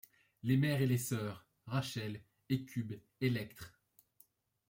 Les 0.41 0.57
mères 0.57 0.81
et-les 0.81 0.97
sœurs, 0.97 1.45
Rachel, 1.67 2.23
Hécube, 2.49 2.93
Électre; 3.19 3.79